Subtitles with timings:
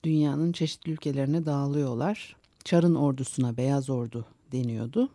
[0.04, 2.36] dünyanın çeşitli ülkelerine dağılıyorlar.
[2.64, 5.08] Çar'ın ordusuna Beyaz Ordu deniyordu.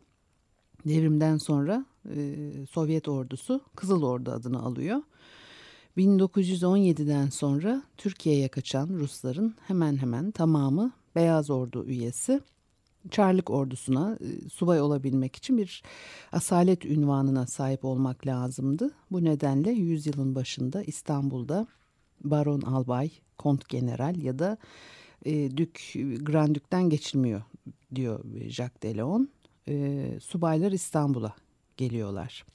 [0.85, 1.85] Devrimden sonra
[2.15, 2.35] e,
[2.69, 5.01] Sovyet ordusu Kızıl Ordu adını alıyor.
[5.97, 12.41] 1917'den sonra Türkiye'ye kaçan Rusların hemen hemen tamamı Beyaz Ordu üyesi.
[13.11, 15.83] Çarlık ordusuna e, subay olabilmek için bir
[16.31, 18.91] asalet ünvanına sahip olmak lazımdı.
[19.11, 21.67] Bu nedenle yüzyılın başında İstanbul'da
[22.23, 24.57] baron albay, kont general ya da
[25.25, 27.41] e, dük, grandükten geçilmiyor
[27.95, 29.29] diyor Jacques Deleon.
[29.67, 31.35] E, subaylar İstanbul'a
[31.77, 32.45] geliyorlar.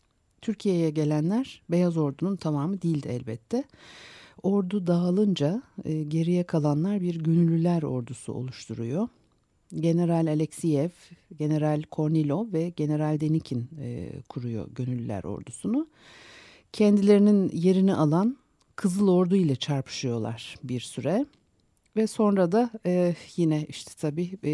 [0.41, 3.65] Türkiye'ye gelenler Beyaz Ordu'nun tamamı değildi elbette.
[4.43, 9.09] Ordu dağılınca e, geriye kalanlar bir gönüllüler ordusu oluşturuyor.
[9.81, 10.91] General Alexiev,
[11.39, 15.89] General Kornilov ve General Denikin e, kuruyor Gönüllüler Ordusu'nu.
[16.73, 18.37] Kendilerinin yerini alan
[18.77, 21.27] Kızıl Ordu ile çarpışıyorlar bir süre.
[21.97, 24.53] Ve sonra da e, yine işte tabii e,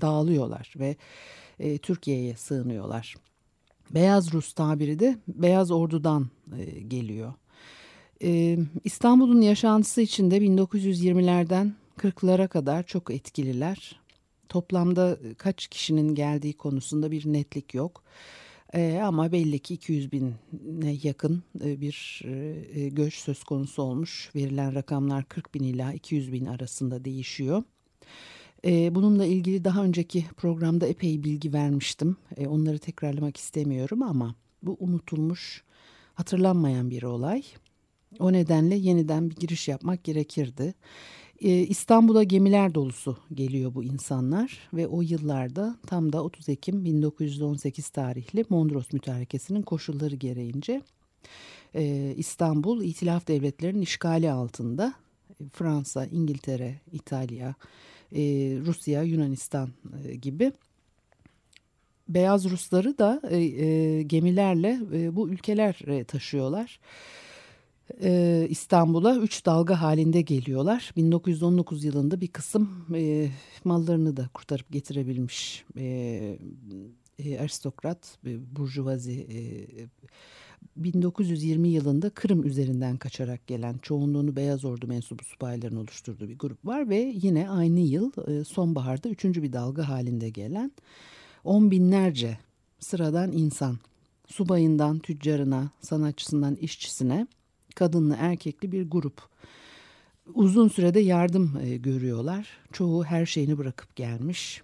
[0.00, 0.96] dağılıyorlar ve
[1.58, 3.14] e, Türkiye'ye sığınıyorlar.
[3.90, 6.28] Beyaz Rus tabiri de Beyaz Ordu'dan
[6.58, 7.34] e, geliyor.
[8.22, 14.00] E, İstanbul'un yaşantısı içinde 1920'lerden 40'lara kadar çok etkililer.
[14.52, 18.02] Toplamda kaç kişinin geldiği konusunda bir netlik yok.
[18.74, 22.22] Ee, ama belli ki 200 bine yakın bir
[22.74, 24.30] e, göç söz konusu olmuş.
[24.34, 27.62] Verilen rakamlar 40 bin ila 200 bin arasında değişiyor.
[28.64, 32.16] Ee, bununla ilgili daha önceki programda epey bilgi vermiştim.
[32.36, 35.62] Ee, onları tekrarlamak istemiyorum ama bu unutulmuş,
[36.14, 37.42] hatırlanmayan bir olay.
[38.18, 40.74] O nedenle yeniden bir giriş yapmak gerekirdi.
[41.42, 48.44] İstanbul'a gemiler dolusu geliyor bu insanlar ve o yıllarda tam da 30 Ekim 1918 tarihli
[48.48, 50.82] Mondros Mütarekesi'nin koşulları gereğince
[52.16, 54.94] İstanbul İtilaf Devletlerinin işgali altında
[55.52, 57.54] Fransa, İngiltere, İtalya,
[58.66, 59.70] Rusya, Yunanistan
[60.22, 60.52] gibi
[62.08, 63.20] Beyaz Rusları da
[64.06, 64.78] gemilerle
[65.16, 66.80] bu ülkeler taşıyorlar.
[68.48, 70.92] İstanbul'a üç dalga halinde geliyorlar.
[70.96, 73.28] 1919 yılında bir kısım e,
[73.64, 76.38] mallarını da kurtarıp getirebilmiş e,
[77.18, 79.12] e, aristokrat, e, burjuvazi.
[79.12, 79.38] E,
[80.76, 86.88] 1920 yılında Kırım üzerinden kaçarak gelen çoğunluğunu Beyaz Ordu mensubu subayların oluşturduğu bir grup var.
[86.88, 90.72] Ve yine aynı yıl e, sonbaharda üçüncü bir dalga halinde gelen
[91.44, 92.38] on binlerce
[92.78, 93.78] sıradan insan
[94.26, 97.26] subayından tüccarına, sanatçısından işçisine
[97.72, 99.22] kadınlı erkekli bir grup.
[100.34, 102.48] Uzun sürede yardım e, görüyorlar.
[102.72, 104.62] Çoğu her şeyini bırakıp gelmiş.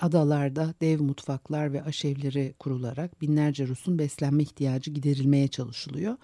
[0.00, 6.16] Adalarda dev mutfaklar ve aşevleri kurularak binlerce Rus'un beslenme ihtiyacı giderilmeye çalışılıyor.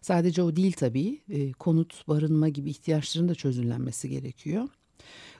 [0.00, 1.20] Sadece o değil tabii.
[1.28, 4.68] E, konut, barınma gibi ihtiyaçların da çözümlenmesi gerekiyor.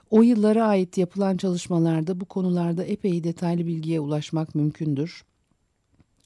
[0.09, 5.25] O yıllara ait yapılan çalışmalarda bu konularda epey detaylı bilgiye ulaşmak mümkündür.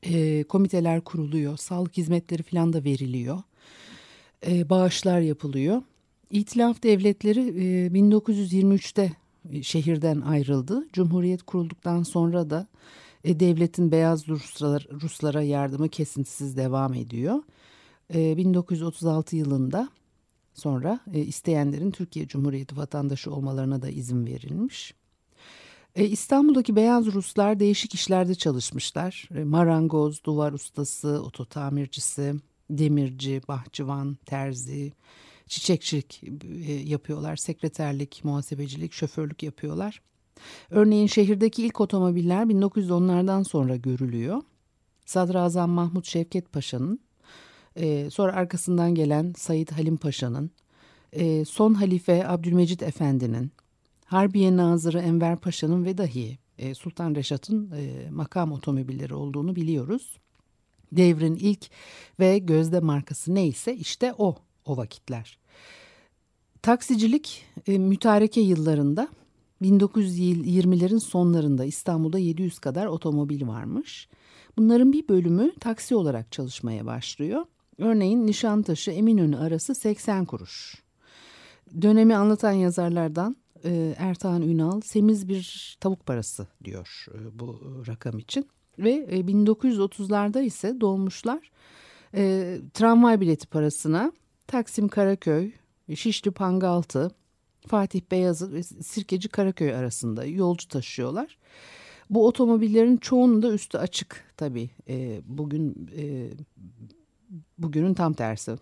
[0.04, 3.40] E, komiteler kuruluyor, sağlık hizmetleri falan da veriliyor
[4.48, 5.82] e, bağışlar yapılıyor.
[6.30, 9.12] İtilaf devletleri e, 1923'te
[9.52, 10.88] e, şehirden ayrıldı.
[10.94, 12.68] Cumhuriyet kurulduktan sonra da
[13.24, 17.44] e, devletin beyaz Ruslar, Ruslara yardımı kesintisiz devam ediyor.
[18.14, 19.90] E, 1936 yılında
[20.54, 24.94] sonra e, isteyenlerin Türkiye Cumhuriyeti vatandaşı olmalarına da izin verilmiş.
[25.96, 29.30] E, İstanbul'daki beyaz Ruslar değişik işlerde çalışmışlar.
[29.36, 32.36] E, marangoz, duvar ustası, oto tamircisi,
[32.70, 34.94] demirci, bahçıvan, terzi,
[35.48, 36.24] çiçekçilik
[36.68, 37.36] e, yapıyorlar.
[37.36, 40.02] Sekreterlik, muhasebecilik, şoförlük yapıyorlar.
[40.70, 44.42] Örneğin şehirdeki ilk otomobiller 1910'lardan sonra görülüyor.
[45.06, 47.00] Sadrazam Mahmut Şevket Paşa'nın,
[47.76, 50.52] e, sonra arkasından gelen Said Halim Paşa'nın,
[51.14, 53.52] e, son halife Abdülmecit Efendi'nin,
[54.06, 56.38] Harbiye Nazırı Enver Paşa'nın ve dahi
[56.74, 57.72] Sultan Reşat'ın
[58.10, 60.18] makam otomobilleri olduğunu biliyoruz.
[60.92, 61.70] Devrin ilk
[62.20, 65.38] ve gözde markası neyse işte o o vakitler.
[66.62, 69.08] Taksicilik e, mütareke yıllarında
[69.62, 74.10] 1920'lerin sonlarında İstanbul'da 700 kadar otomobil varmış.
[74.58, 77.46] Bunların bir bölümü taksi olarak çalışmaya başlıyor.
[77.78, 80.84] Örneğin Nişantaşı Eminönü arası 80 kuruş.
[81.82, 88.50] Dönemi anlatan yazarlardan e, Ertan Ünal semiz bir tavuk parası diyor e, bu rakam için.
[88.80, 91.52] Ve e, 1930'larda ise dolmuşlar
[92.16, 94.12] e, tramvay bileti parasına
[94.48, 95.52] Taksim Karaköy,
[95.96, 97.12] Şişli Pangaltı,
[97.68, 101.38] Fatih Beyazıt ve Sirkeci Karaköy arasında yolcu taşıyorlar.
[102.10, 104.70] Bu otomobillerin çoğunun da üstü açık tabii.
[104.88, 106.30] E, bugün e,
[107.58, 108.56] bugünün tam tersi.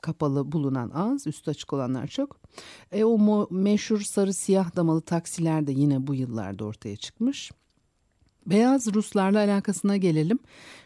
[0.00, 2.40] Kapalı bulunan az, üstü açık olanlar çok.
[2.92, 7.50] E, o meşhur sarı siyah damalı taksiler de yine bu yıllarda ortaya çıkmış.
[8.46, 10.38] Beyaz Ruslarla alakasına gelelim.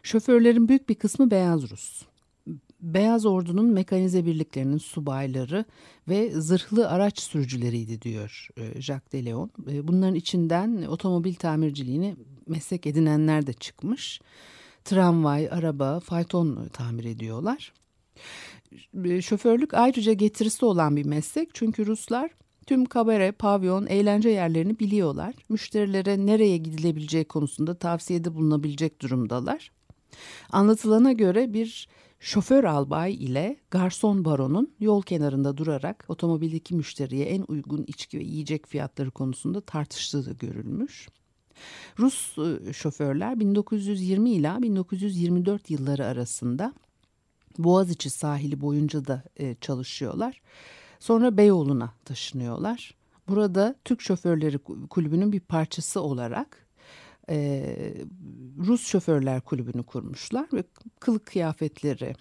[0.02, 2.02] Şoförlerin büyük bir kısmı beyaz Rus.
[2.81, 5.64] Beyaz Ordu'nun mekanize birliklerinin subayları
[6.08, 9.50] ve zırhlı araç sürücüleriydi diyor e, Jacques de Leon.
[9.70, 12.16] E, bunların içinden otomobil tamirciliğini
[12.46, 14.20] meslek edinenler de çıkmış.
[14.84, 17.72] Tramvay, araba, fayton tamir ediyorlar.
[19.05, 22.31] E, şoförlük ayrıca getirisi olan bir meslek çünkü Ruslar
[22.69, 25.35] tüm kabare, pavyon, eğlence yerlerini biliyorlar.
[25.49, 29.73] Müşterilere nereye gidilebileceği konusunda tavsiyede bulunabilecek durumdalar.
[30.53, 31.88] Anlatılana göre bir
[32.20, 38.67] şoför albay ile garson baronun yol kenarında durarak otomobildeki müşteriye en uygun içki ve yiyecek
[38.67, 41.09] fiyatları konusunda tartıştığı da görülmüş.
[41.99, 46.73] Rus e, şoförler 1920 ila 1924 yılları arasında
[47.59, 50.41] Boğaziçi sahili boyunca da e, çalışıyorlar.
[51.00, 52.94] Sonra Beyoğlu'na taşınıyorlar.
[53.28, 54.58] Burada Türk Şoförleri
[54.90, 56.66] Kulübü'nün bir parçası olarak
[57.30, 57.64] e,
[58.58, 60.64] Rus Şoförler Kulübü'nü kurmuşlar ve
[61.00, 62.14] kılık kıyafetleri,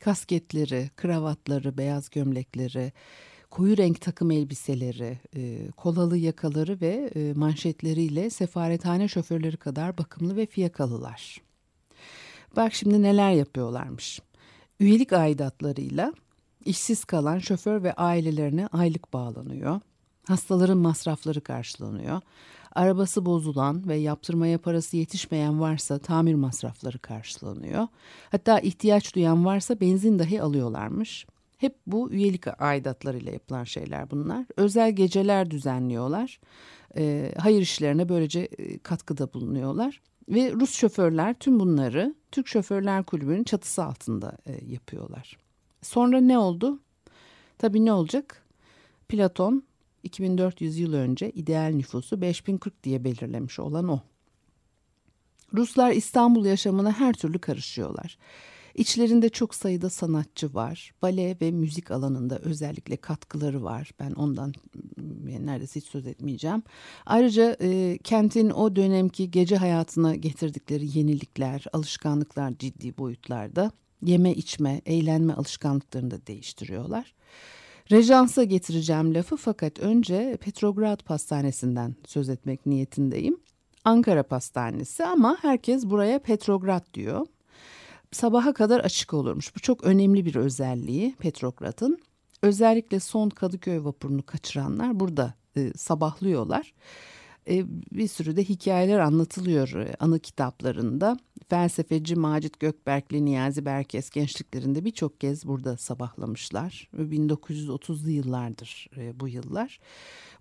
[0.00, 2.92] kasketleri, kravatları, beyaz gömlekleri,
[3.50, 10.46] koyu renk takım elbiseleri, e, kolalı yakaları ve e, manşetleriyle sefarethane şoförleri kadar bakımlı ve
[10.46, 11.40] fiyakalılar.
[12.56, 14.20] Bak şimdi neler yapıyorlarmış.
[14.80, 16.12] Üyelik aidatlarıyla
[16.64, 19.80] işsiz kalan şoför ve ailelerine aylık bağlanıyor.
[20.26, 22.20] Hastaların masrafları karşılanıyor.
[22.72, 27.88] Arabası bozulan ve yaptırmaya parası yetişmeyen varsa tamir masrafları karşılanıyor.
[28.30, 31.26] Hatta ihtiyaç duyan varsa benzin dahi alıyorlarmış.
[31.58, 34.46] Hep bu üyelik aidatlarıyla yapılan şeyler bunlar.
[34.56, 36.40] Özel geceler düzenliyorlar.
[36.96, 40.00] E, hayır işlerine böylece e, katkıda bulunuyorlar.
[40.28, 45.43] Ve Rus şoförler tüm bunları Türk Şoförler Kulübü'nün çatısı altında e, yapıyorlar.
[45.84, 46.80] Sonra ne oldu?
[47.58, 48.42] Tabii ne olacak?
[49.08, 49.62] Platon
[50.02, 54.00] 2400 yıl önce ideal nüfusu 5040 diye belirlemiş olan o.
[55.54, 58.18] Ruslar İstanbul yaşamına her türlü karışıyorlar.
[58.74, 60.92] İçlerinde çok sayıda sanatçı var.
[61.02, 63.90] Bale ve müzik alanında özellikle katkıları var.
[64.00, 64.52] Ben ondan
[65.40, 66.62] neredeyse hiç söz etmeyeceğim.
[67.06, 73.70] Ayrıca e, kentin o dönemki gece hayatına getirdikleri yenilikler, alışkanlıklar ciddi boyutlarda.
[74.04, 77.14] Yeme içme, eğlenme alışkanlıklarını da değiştiriyorlar.
[77.90, 83.36] Rejansa getireceğim lafı fakat önce Petrograd Pastanesi'nden söz etmek niyetindeyim.
[83.84, 87.26] Ankara Pastanesi ama herkes buraya Petrograd diyor.
[88.12, 89.56] Sabaha kadar açık olurmuş.
[89.56, 91.98] Bu çok önemli bir özelliği Petrograd'ın.
[92.42, 96.74] Özellikle son Kadıköy vapurunu kaçıranlar burada e, sabahlıyorlar.
[97.48, 101.16] E, bir sürü de hikayeler anlatılıyor e, anı kitaplarında.
[101.48, 106.90] Felsefeci Macit Gökberkli Niyazi Berkes gençliklerinde birçok kez burada sabahlamışlar.
[106.96, 109.80] 1930'lu yıllardır e, bu yıllar.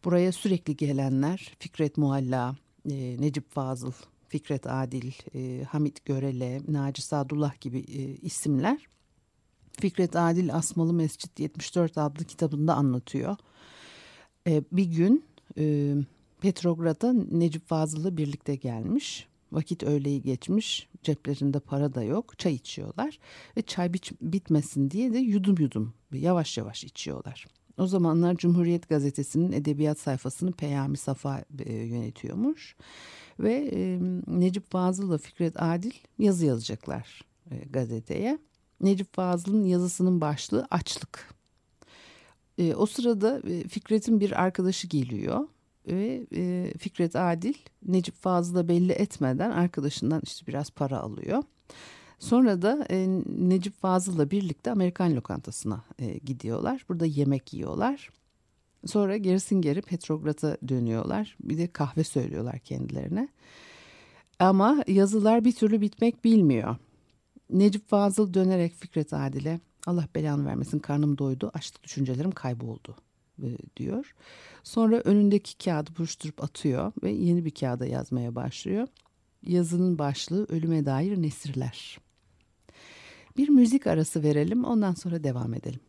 [0.05, 2.55] Buraya sürekli gelenler Fikret Mualla,
[2.91, 3.91] e, Necip Fazıl,
[4.29, 8.88] Fikret Adil, e, Hamit Görele, Naci Sadullah gibi e, isimler.
[9.79, 13.36] Fikret Adil Asmalı Mescit 74 adlı kitabında anlatıyor.
[14.48, 15.24] E, bir gün
[15.57, 15.95] e,
[16.43, 19.27] Petrograd'a Necip Fazıl'la birlikte gelmiş.
[19.51, 22.39] Vakit öğleyi geçmiş, ceplerinde para da yok.
[22.39, 23.19] Çay içiyorlar
[23.57, 27.45] ve çay bit bitmesin diye de yudum yudum yavaş yavaş içiyorlar.
[27.77, 32.75] O zamanlar Cumhuriyet Gazetesi'nin edebiyat sayfasını Peyami Safa e, yönetiyormuş.
[33.39, 37.21] Ve e, Necip Fazıl'la Fikret Adil yazı yazacaklar
[37.51, 38.39] e, gazeteye.
[38.81, 41.33] Necip Fazıl'ın yazısının başlığı açlık.
[42.57, 45.47] E, o sırada Fikret'in bir arkadaşı geliyor
[45.87, 47.53] ve e, Fikret Adil
[47.85, 51.43] Necip Fazıl'a belli etmeden arkadaşından işte biraz para alıyor.
[52.19, 56.85] Sonra da e, Necip Fazıl'la birlikte Amerikan lokantasına e, gidiyorlar.
[56.89, 58.09] Burada yemek yiyorlar.
[58.85, 61.37] Sonra gerisin geri Petrograd'a dönüyorlar.
[61.43, 63.27] Bir de kahve söylüyorlar kendilerine.
[64.39, 66.75] Ama yazılar bir türlü bitmek bilmiyor.
[67.49, 72.95] Necip Fazıl dönerek Fikret Adil'e Allah belanı vermesin karnım doydu açlık düşüncelerim kayboldu
[73.77, 74.15] diyor.
[74.63, 78.87] Sonra önündeki kağıdı buruşturup atıyor ve yeni bir kağıda yazmaya başlıyor.
[79.43, 81.99] Yazının başlığı ölüme dair nesirler.
[83.37, 85.79] Bir müzik arası verelim ondan sonra devam edelim.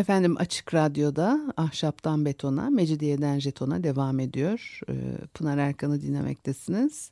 [0.00, 4.80] Efendim Açık Radyo'da Ahşaptan Betona, Mecidiyeden Jeton'a devam ediyor.
[4.88, 4.94] Ee,
[5.34, 7.10] Pınar Erkan'ı dinlemektesiniz.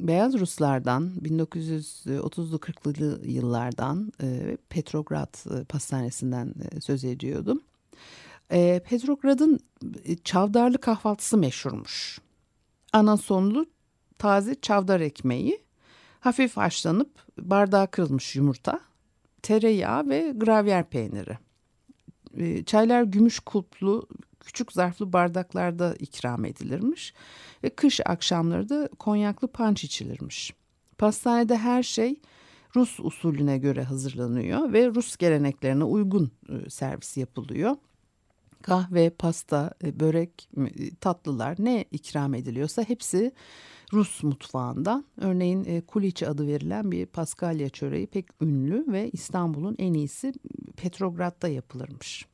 [0.00, 7.60] Beyaz Ruslardan 1930'lu 40'lı yıllardan e, Petrograd e, Pastanesi'nden e, söz ediyordum.
[8.84, 9.60] Petrograd'ın
[10.24, 12.20] çavdarlı kahvaltısı meşhurmuş.
[12.92, 13.66] Anasonlu
[14.18, 15.60] taze çavdar ekmeği,
[16.20, 18.87] hafif haşlanıp bardağa kırılmış yumurta,
[19.42, 21.38] tereyağı ve gravyer peyniri.
[22.36, 24.08] Ee, çaylar gümüş kulplu
[24.40, 27.14] küçük zarflı bardaklarda ikram edilirmiş
[27.64, 30.54] ve kış akşamları da konyaklı panç içilirmiş.
[30.98, 32.20] Pastanede her şey
[32.76, 37.76] Rus usulüne göre hazırlanıyor ve Rus geleneklerine uygun e, servis yapılıyor.
[38.62, 43.32] kahve, pasta, e, börek, e, tatlılar ne ikram ediliyorsa hepsi
[43.92, 45.04] Rus mutfağından.
[45.20, 50.32] Örneğin e, adı verilen bir paskalya çöreği pek ünlü ve İstanbul'un en iyisi
[50.76, 52.26] Petrograd'da yapılırmış.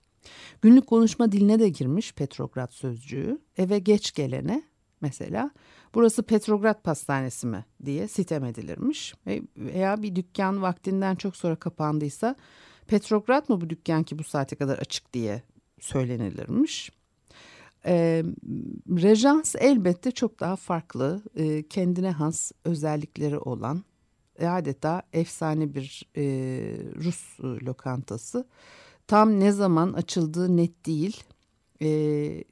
[0.62, 3.38] Günlük konuşma diline de girmiş Petrograd sözcüğü.
[3.56, 4.62] Eve geç gelene
[5.00, 5.50] mesela
[5.94, 9.14] burası Petrograd pastanesi mi diye sitem edilirmiş.
[9.56, 12.36] Veya bir dükkan vaktinden çok sonra kapandıysa
[12.86, 15.42] Petrograd mı bu dükkan ki bu saate kadar açık diye
[15.80, 16.90] söylenilirmiş.
[17.86, 18.24] E,
[18.88, 23.84] rejans elbette çok daha farklı, e, kendine has özellikleri olan
[24.42, 26.22] adeta efsane bir e,
[27.04, 28.46] Rus lokantası.
[29.06, 31.22] Tam ne zaman açıldığı net değil.
[31.82, 32.44] E,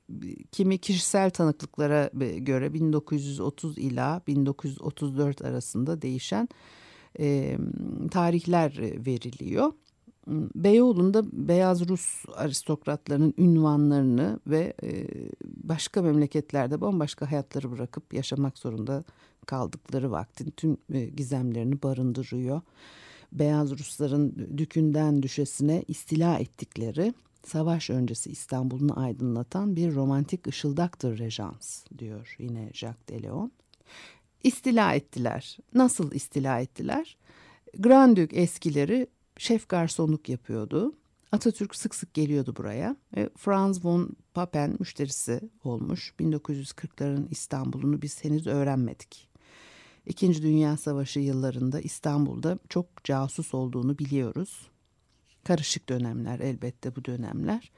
[0.52, 6.48] kimi kişisel tanıklıklara göre 1930 ila 1934 arasında değişen
[7.20, 7.58] e,
[8.10, 9.72] tarihler veriliyor.
[10.26, 15.06] Beyoğlu'nda beyaz Rus aristokratlarının ünvanlarını ve e,
[15.44, 19.04] başka memleketlerde bambaşka hayatları bırakıp yaşamak zorunda
[19.46, 22.60] kaldıkları vaktin tüm e, gizemlerini barındırıyor.
[23.32, 27.14] Beyaz Rusların dükünden düşesine istila ettikleri
[27.46, 33.52] savaş öncesi İstanbul'unu aydınlatan bir romantik ışıldaktır Rejans diyor yine Jacques Deleon.
[34.42, 35.58] İstila ettiler.
[35.74, 37.16] Nasıl istila ettiler?
[37.78, 39.06] Grand Duke eskileri
[39.42, 40.92] şef garsonluk yapıyordu.
[41.32, 42.96] Atatürk sık sık geliyordu buraya.
[43.16, 46.14] E, Franz von Papen müşterisi olmuş.
[46.20, 49.28] 1940'ların İstanbul'unu biz henüz öğrenmedik.
[50.06, 54.70] İkinci Dünya Savaşı yıllarında İstanbul'da çok casus olduğunu biliyoruz.
[55.44, 57.70] Karışık dönemler elbette bu dönemler.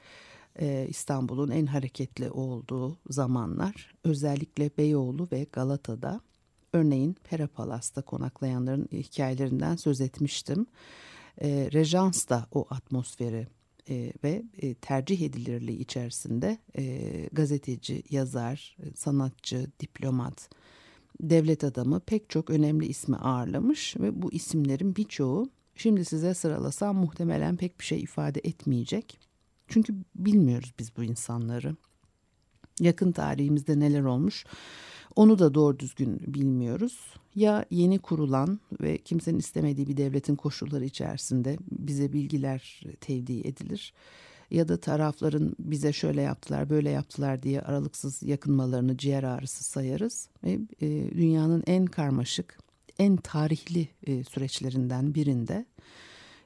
[0.59, 6.21] Ee, İstanbul'un en hareketli olduğu zamanlar özellikle Beyoğlu ve Galata'da
[6.73, 10.67] örneğin Pera Palas'ta konaklayanların hikayelerinden söz etmiştim
[11.41, 13.47] e, Rejans da o atmosferi
[13.89, 17.01] e, ve e, tercih edilirliği içerisinde e,
[17.31, 20.49] gazeteci, yazar, e, sanatçı, diplomat,
[21.21, 27.57] devlet adamı pek çok önemli ismi ağırlamış ve bu isimlerin birçoğu şimdi size sıralasam muhtemelen
[27.57, 29.19] pek bir şey ifade etmeyecek.
[29.67, 31.75] Çünkü bilmiyoruz biz bu insanları.
[32.79, 34.45] Yakın tarihimizde neler olmuş
[35.15, 36.99] onu da doğru düzgün bilmiyoruz.
[37.35, 43.93] Ya yeni kurulan ve kimsenin istemediği bir devletin koşulları içerisinde bize bilgiler tevdi edilir
[44.51, 50.29] ya da tarafların bize şöyle yaptılar böyle yaptılar diye aralıksız yakınmalarını ciğer ağrısı sayarız.
[50.43, 52.59] Ve e, dünyanın en karmaşık,
[52.99, 55.65] en tarihli e, süreçlerinden birinde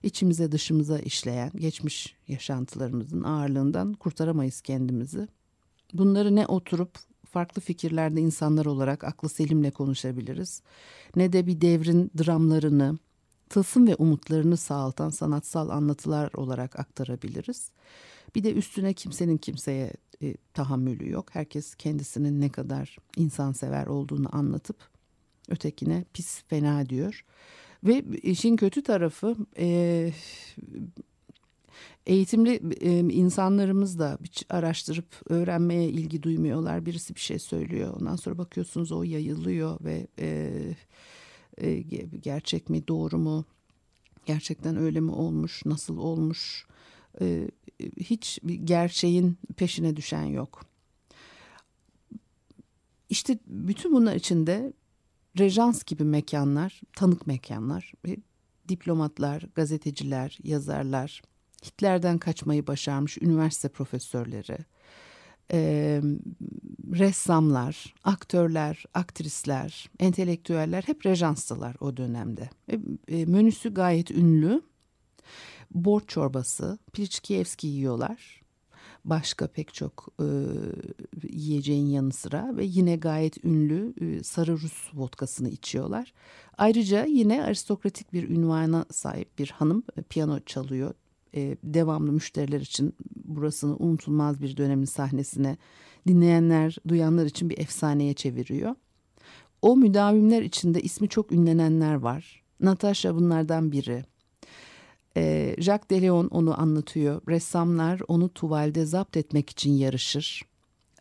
[0.03, 5.27] içimize dışımıza işleyen geçmiş yaşantılarımızın ağırlığından kurtaramayız kendimizi.
[5.93, 10.61] Bunları ne oturup farklı fikirlerde insanlar olarak aklı selimle konuşabiliriz.
[11.15, 12.97] Ne de bir devrin dramlarını,
[13.49, 17.71] tılsım ve umutlarını sağaltan sanatsal anlatılar olarak aktarabiliriz.
[18.35, 21.25] Bir de üstüne kimsenin kimseye e, tahammülü yok.
[21.31, 24.77] Herkes kendisinin ne kadar insansever olduğunu anlatıp
[25.49, 27.25] ötekine pis fena diyor.
[27.83, 30.11] Ve işin kötü tarafı e,
[32.09, 34.17] Eğitimli e, insanlarımız da
[34.49, 36.85] araştırıp öğrenmeye ilgi duymuyorlar.
[36.85, 37.93] Birisi bir şey söylüyor.
[37.99, 40.51] Ondan sonra bakıyorsunuz o yayılıyor ve e,
[41.57, 41.81] e,
[42.21, 43.45] gerçek mi doğru mu?
[44.25, 45.65] Gerçekten öyle mi olmuş?
[45.65, 46.67] Nasıl olmuş?
[47.21, 47.51] E,
[47.97, 50.65] hiç gerçeğin peşine düşen yok.
[53.09, 54.73] İşte bütün bunlar içinde
[55.39, 57.93] rejans gibi mekanlar, tanık mekanlar,
[58.69, 61.21] diplomatlar, gazeteciler, yazarlar,
[61.65, 64.57] Hitler'den kaçmayı başarmış üniversite profesörleri,
[65.53, 66.01] e,
[66.93, 72.49] ressamlar, aktörler, aktrisler, entelektüeller hep rejanstılar o dönemde.
[72.71, 74.61] E, e, menüsü gayet ünlü.
[75.71, 78.41] Borç çorbası, Piliçkiyevski yiyorlar.
[79.05, 80.27] Başka pek çok e,
[81.31, 86.13] yiyeceğin yanı sıra ve yine gayet ünlü e, sarı Rus vodkasını içiyorlar.
[86.57, 90.93] Ayrıca yine aristokratik bir ünvana sahip bir hanım e, piyano çalıyor
[91.35, 95.57] e, devamlı müşteriler için burasını unutulmaz bir dönemin sahnesine
[96.07, 98.75] dinleyenler, duyanlar için bir efsaneye çeviriyor.
[99.61, 102.43] O müdavimler içinde ismi çok ünlenenler var.
[102.59, 104.03] Natasha bunlardan biri.
[105.17, 107.21] E, Jacques Deleon onu anlatıyor.
[107.27, 110.41] Ressamlar onu tuvalde zapt etmek için yarışır.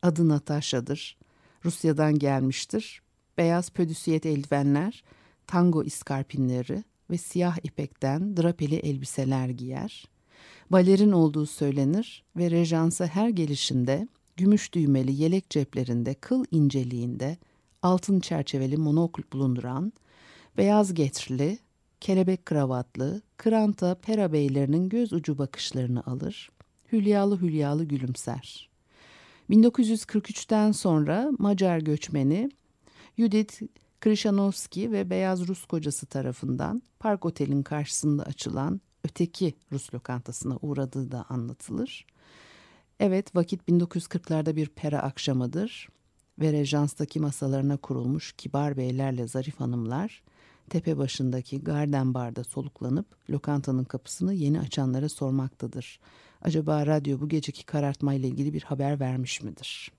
[0.02, 1.18] Adı Natasha'dır.
[1.64, 3.02] Rusya'dan gelmiştir.
[3.38, 5.04] Beyaz pödüsiyet eldivenler,
[5.46, 10.04] tango iskarpinleri ve siyah ipekten drapeli elbiseler giyer
[10.70, 17.36] balerin olduğu söylenir ve rejansa her gelişinde gümüş düğmeli yelek ceplerinde kıl inceliğinde
[17.82, 19.92] altın çerçeveli monokul bulunduran,
[20.56, 21.58] beyaz getrili,
[22.00, 26.50] kelebek kravatlı, kranta pera beylerinin göz ucu bakışlarını alır
[26.92, 28.68] hülyalı hülyalı gülümser.
[29.50, 32.50] 1943'ten sonra Macar göçmeni
[33.18, 33.62] Judith
[34.00, 41.24] Krishanovski ve Beyaz Rus kocası tarafından Park Otel'in karşısında açılan öteki Rus lokantasına uğradığı da
[41.28, 42.06] anlatılır.
[43.00, 45.88] Evet vakit 1940'larda bir pera akşamıdır
[46.38, 50.22] ve rejanstaki masalarına kurulmuş kibar beylerle zarif hanımlar
[50.70, 56.00] tepe başındaki garden barda soluklanıp lokantanın kapısını yeni açanlara sormaktadır.
[56.42, 59.92] Acaba radyo bu geceki karartmayla ilgili bir haber vermiş midir?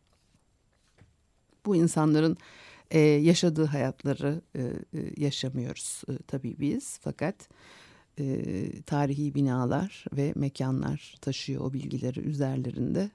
[1.65, 2.37] Bu insanların
[2.91, 4.73] e, yaşadığı hayatları e, e,
[5.17, 7.49] yaşamıyoruz e, tabii biz fakat
[8.19, 13.11] e, tarihi binalar ve mekanlar taşıyor o bilgileri üzerlerinde.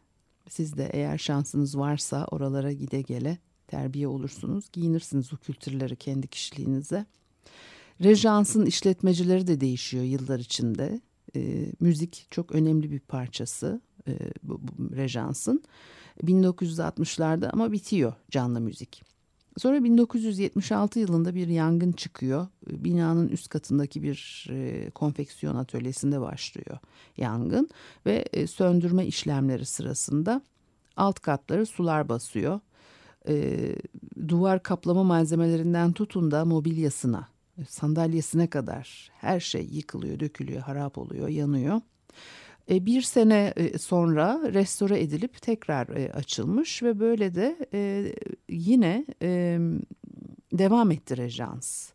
[0.49, 7.07] Siz de eğer şansınız varsa oralara gide gele terbiye olursunuz, giyinirsiniz o kültürleri kendi kişiliğinize.
[8.03, 11.01] Rejans'ın işletmecileri de değişiyor yıllar içinde.
[11.37, 15.63] E, müzik çok önemli bir parçası e, bu, bu Rejans'ın.
[16.23, 19.14] 1960'larda ama bitiyor canlı müzik.
[19.57, 22.47] Sonra 1976 yılında bir yangın çıkıyor.
[22.67, 26.79] Binanın üst katındaki bir e, konfeksiyon atölyesinde başlıyor
[27.17, 27.69] yangın
[28.07, 30.43] ve e, söndürme işlemleri sırasında
[30.97, 32.61] alt katları sular basıyor.
[33.29, 33.59] E,
[34.29, 37.29] duvar kaplama malzemelerinden tutun da mobilyasına,
[37.69, 41.81] sandalyesine kadar her şey yıkılıyor, dökülüyor, harap oluyor, yanıyor.
[42.71, 47.57] E, bir sene e, sonra restore edilip tekrar e, açılmış ve böyle de
[48.49, 49.07] yine
[50.53, 51.91] devam etti Rejans.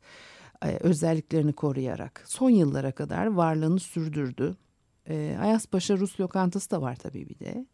[0.79, 4.55] Özelliklerini koruyarak son yıllara kadar varlığını sürdürdü.
[5.39, 7.65] Ayaspaşa Rus lokantası da var tabii bir de.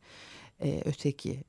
[0.86, 1.44] öteki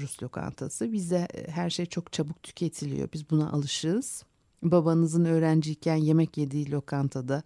[0.00, 0.92] Rus lokantası.
[0.92, 3.08] Bizde her şey çok çabuk tüketiliyor.
[3.12, 4.24] Biz buna alışığız.
[4.62, 7.42] Babanızın öğrenciyken yemek yediği lokantada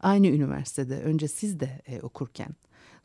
[0.00, 2.56] aynı üniversitede önce siz de okurken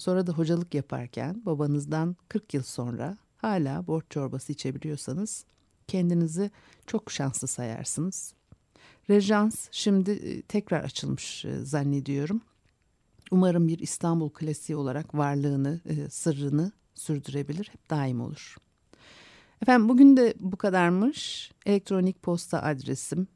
[0.01, 5.45] sonra da hocalık yaparken babanızdan 40 yıl sonra hala borç çorbası içebiliyorsanız
[5.87, 6.51] kendinizi
[6.87, 8.33] çok şanslı sayarsınız.
[9.09, 12.41] Rejans şimdi e, tekrar açılmış e, zannediyorum.
[13.31, 18.57] Umarım bir İstanbul klasiği olarak varlığını, e, sırrını sürdürebilir, hep daim olur.
[19.61, 21.51] Efendim bugün de bu kadarmış.
[21.65, 23.27] Elektronik posta adresim